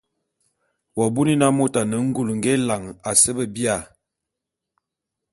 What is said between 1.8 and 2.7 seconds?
a ne ngul nge